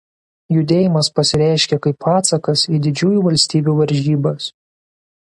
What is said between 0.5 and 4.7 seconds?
Judėjimas pasireiškė kaip atsakas į didžiųjų valstybių varžybas.